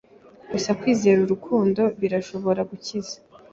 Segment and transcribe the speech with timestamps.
[0.51, 3.15] Gusa Kwizera Urukundo birashobora gukiza